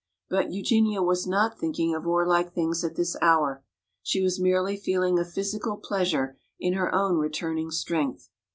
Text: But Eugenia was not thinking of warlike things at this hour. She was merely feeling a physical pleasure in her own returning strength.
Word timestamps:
But 0.31 0.51
Eugenia 0.51 1.03
was 1.03 1.27
not 1.27 1.59
thinking 1.59 1.93
of 1.93 2.05
warlike 2.07 2.53
things 2.53 2.83
at 2.83 2.95
this 2.95 3.15
hour. 3.21 3.63
She 4.01 4.19
was 4.23 4.39
merely 4.41 4.75
feeling 4.75 5.19
a 5.19 5.23
physical 5.23 5.77
pleasure 5.77 6.39
in 6.59 6.73
her 6.73 6.91
own 6.91 7.19
returning 7.19 7.69
strength. 7.69 8.27